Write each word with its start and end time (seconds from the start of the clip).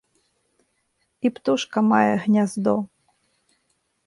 І 1.25 1.31
птушка 1.35 1.79
мае 1.91 2.09
гняздо. 2.25 2.75